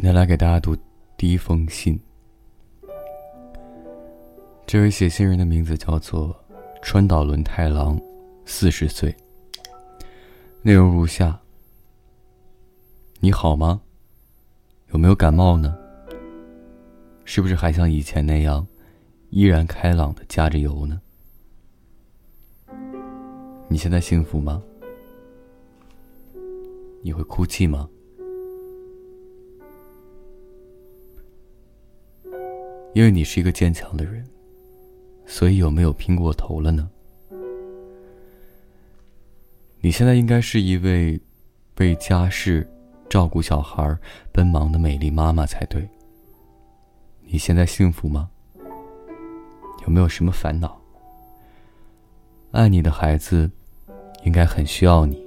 [0.00, 0.74] 今天来给大家读
[1.18, 2.00] 第一封信。
[4.66, 6.34] 这位写信人的名字叫做
[6.80, 8.00] 川岛伦太郎，
[8.46, 9.14] 四十岁。
[10.62, 11.38] 内容如下：
[13.18, 13.82] 你好吗？
[14.94, 15.76] 有没有感冒呢？
[17.26, 18.66] 是不是还像以前那样，
[19.28, 20.98] 依然开朗的加着油呢？
[23.68, 24.62] 你现在幸福吗？
[27.02, 27.86] 你会哭泣吗？
[32.92, 34.24] 因为你是一个坚强的人，
[35.24, 36.90] 所以有没有拼过头了呢？
[39.80, 41.18] 你现在应该是一位
[41.78, 42.68] 为家事、
[43.08, 43.96] 照顾小孩
[44.32, 45.88] 奔忙的美丽妈妈才对。
[47.22, 48.28] 你现在幸福吗？
[49.82, 50.78] 有没有什么烦恼？
[52.50, 53.48] 爱你的孩子
[54.24, 55.24] 应该很需要你。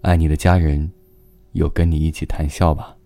[0.00, 0.90] 爱你的家人
[1.52, 2.96] 有跟你一起谈笑吧？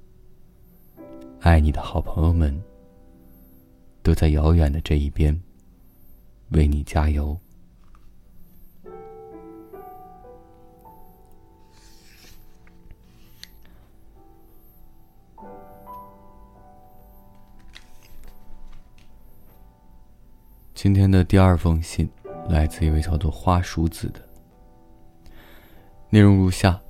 [1.47, 2.61] 爱你的好朋友们，
[4.02, 5.41] 都在遥远的这一边，
[6.48, 7.38] 为你加油。
[20.75, 22.10] 今天的第二封信，
[22.48, 24.20] 来自一位叫做花叔子的，
[26.10, 26.83] 内容如下。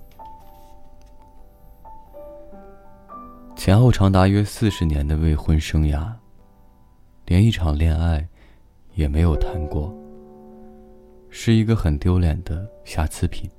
[3.66, 6.12] 前后长达约四十年的未婚生涯，
[7.24, 8.24] 连一场恋爱
[8.94, 9.92] 也没有谈过，
[11.30, 13.50] 是一个很丢脸的瑕疵品。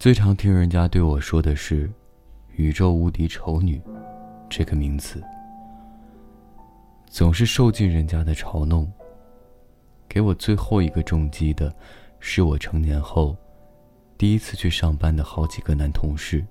[0.00, 1.88] 最常听人家对我说的是
[2.58, 3.80] “宇宙无敌丑女”
[4.50, 5.22] 这个名词，
[7.06, 8.92] 总是受尽人家的嘲弄。
[10.08, 11.72] 给我最后一个重击的，
[12.18, 13.36] 是我成年后
[14.18, 16.44] 第一次去上班的好几个男同事。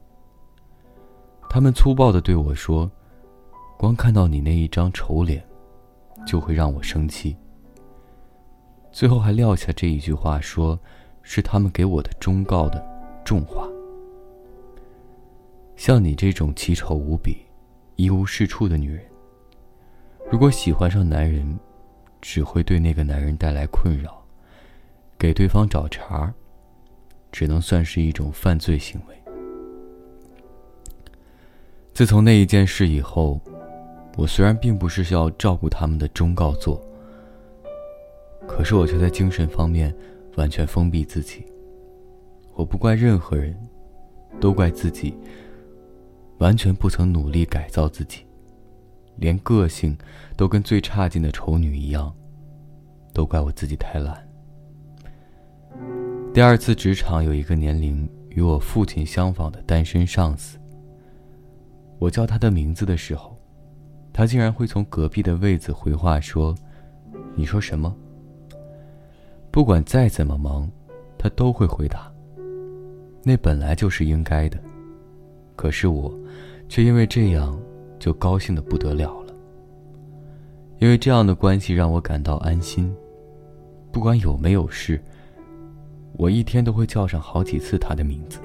[1.53, 2.89] 他们粗暴的对我说
[3.77, 5.45] ：“光看到你那一张丑脸，
[6.25, 7.35] 就会让我生气。”
[8.89, 10.79] 最后还撂下这一句话，说
[11.21, 12.81] 是他们给我的忠告的
[13.25, 13.67] 重话。
[15.75, 17.39] 像你这种奇丑无比、
[17.97, 19.03] 一无是处的女人，
[20.31, 21.59] 如果喜欢上男人，
[22.21, 24.23] 只会对那个男人带来困扰，
[25.19, 26.33] 给对方找茬，
[27.29, 29.20] 只能算是一种犯罪行为。
[32.01, 33.39] 自从那一件事以后，
[34.17, 36.83] 我虽然并不是要照顾他们的忠告做，
[38.47, 39.95] 可是我却在精神方面
[40.35, 41.45] 完全封闭自己。
[42.55, 43.55] 我不怪任何人，
[44.39, 45.15] 都怪自己
[46.39, 48.25] 完全不曾努力改造自己，
[49.17, 49.95] 连个性
[50.35, 52.11] 都跟最差劲的丑女一样，
[53.13, 54.27] 都怪我自己太懒。
[56.33, 60.57] 第二次职场有一个年龄与我父亲相仿的单身上司。
[62.01, 63.37] 我叫他的名字的时候，
[64.11, 66.55] 他竟然会从隔壁的位子回话说
[67.37, 67.95] ：“你说什么？”
[69.51, 70.67] 不管再怎么忙，
[71.15, 72.11] 他都会回答
[73.23, 74.57] ：“那本来就是应该的。”
[75.55, 76.11] 可是我，
[76.67, 77.55] 却因为这样
[77.99, 79.33] 就高兴的不得了了。
[80.79, 82.91] 因为这样的关系让我感到安心，
[83.91, 84.99] 不管有没有事，
[86.13, 88.39] 我一天都会叫上好几次他的名字。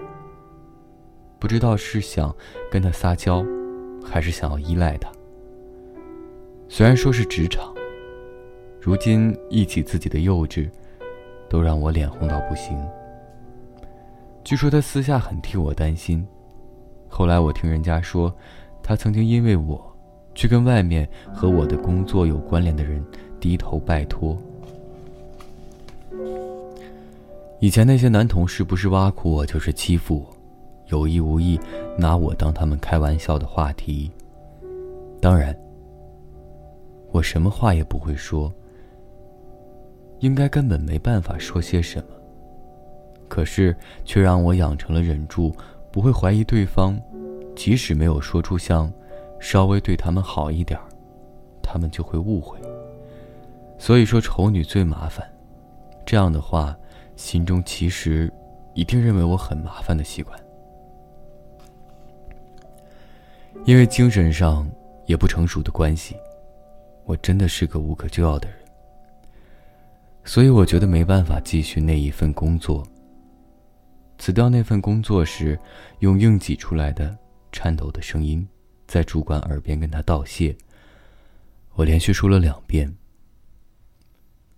[1.39, 2.35] 不知道是想
[2.71, 3.45] 跟他撒娇，
[4.05, 5.11] 还是想要依赖他。
[6.69, 7.75] 虽然说是职场，
[8.81, 10.69] 如今忆起自己的幼稚，
[11.49, 12.77] 都让我脸红到不行。
[14.43, 16.27] 据说他私下很替我担心，
[17.09, 18.35] 后来我听人家说，
[18.83, 19.97] 他曾经因为我，
[20.35, 23.05] 去跟外面和我的工作有关联的人
[23.39, 24.37] 低头拜托。
[27.59, 30.36] 以前那些男同事不是挖苦我，就是欺负我。
[30.87, 31.59] 有意无意
[31.99, 34.11] 拿我当他们开玩笑的话题。
[35.21, 35.57] 当然，
[37.11, 38.53] 我什么话也不会说，
[40.21, 42.09] 应该根本没办法说些什么。
[43.29, 45.53] 可是却让我养成了忍住，
[45.91, 46.97] 不会怀疑对方，
[47.57, 48.93] 即使没有说出像
[49.41, 50.79] 稍微对他们好一点
[51.61, 52.57] 他们就会误会。
[53.79, 55.29] 所以说丑女最麻烦，
[56.05, 56.77] 这样的话，
[57.17, 58.33] 心中其实
[58.75, 60.39] 一定认为我很麻烦的习惯。
[63.67, 64.65] 因为精神上
[65.07, 66.17] 也不成熟的关系，
[67.05, 68.59] 我真的是个无可救药的人。
[70.25, 72.87] 所以我觉得没办法继续那一份工作。
[74.19, 75.59] 辞掉那份工作时，
[75.99, 77.19] 用硬挤出来的
[77.51, 78.47] 颤抖的声音，
[78.87, 80.57] 在主管耳边跟他道谢。
[81.75, 82.97] 我连续说了两遍。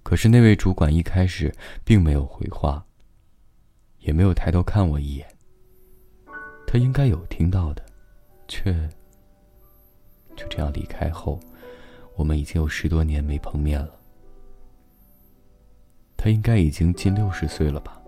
[0.03, 1.51] 可是那位主管一开始
[1.83, 2.85] 并没有回话，
[4.01, 5.27] 也没有抬头看我一眼。
[6.67, 7.83] 他应该有听到的，
[8.47, 8.89] 却
[10.39, 11.41] 就这样离开后，
[12.15, 13.91] 我们已经有十多年没碰面了。
[16.17, 18.01] 他应该已经近六十岁了吧？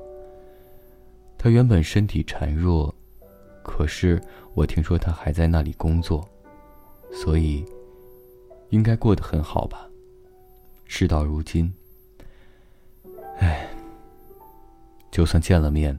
[1.36, 2.94] 他原本身体孱弱，
[3.64, 4.22] 可是
[4.54, 6.28] 我听说他还在那里工作，
[7.12, 7.64] 所以
[8.68, 9.88] 应该过得很好吧？
[10.86, 11.72] 事到如今，
[13.38, 13.68] 唉，
[15.10, 15.98] 就算见了面，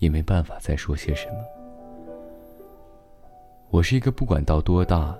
[0.00, 1.34] 也没办法再说些什么。
[3.68, 5.16] 我是一个不管到多大，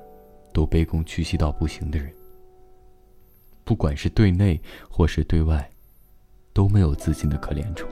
[0.57, 2.11] 都卑躬屈膝到不行的人。
[3.63, 4.59] 不管是对内
[4.89, 5.71] 或是对外，
[6.55, 7.87] 都没有自信的可怜虫。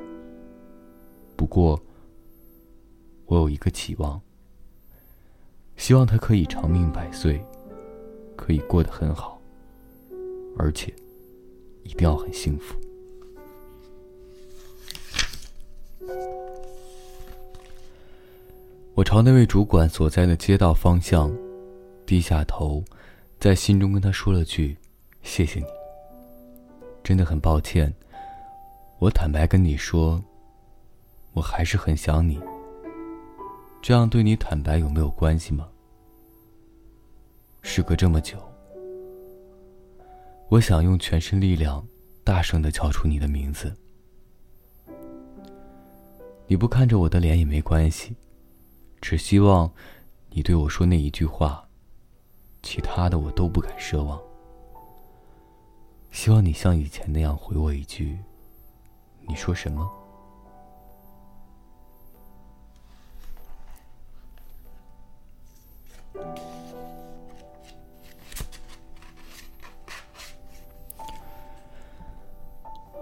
[1.37, 1.79] 不过，
[3.27, 4.19] 我有一个期望，
[5.77, 7.39] 希望他可以长命百岁，
[8.35, 9.39] 可以过得很好。
[10.57, 10.91] 而且，
[11.83, 12.75] 一定要很幸福。
[18.95, 21.31] 我朝那位主管所在的街道方向
[22.07, 22.85] 低下头，
[23.41, 24.77] 在心中跟他说了句
[25.23, 25.67] ：“谢谢你。”
[27.03, 27.93] 真的很抱歉。
[28.99, 30.23] 我坦白跟你说，
[31.33, 32.41] 我还是很想你。
[33.83, 35.69] 这样对你坦白有没有关系吗？
[37.61, 38.39] 时隔这么久。
[40.49, 41.87] 我想用全身力量，
[42.23, 43.75] 大声的叫出你的名字。
[46.47, 48.15] 你不看着我的脸也没关系，
[49.01, 49.71] 只希望
[50.31, 51.64] 你对我说那一句话，
[52.65, 54.19] 其他的我都不敢奢望。
[56.11, 58.19] 希望你像以前那样回我一句
[59.29, 59.87] ：“你说什么？”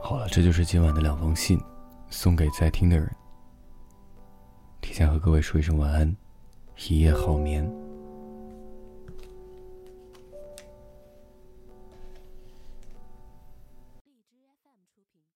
[0.01, 1.61] 好了，这就是今晚的两封信，
[2.11, 3.09] 送给在听的人。
[4.81, 6.17] 提前和各位说一声晚安，
[6.89, 7.82] 一夜好眠。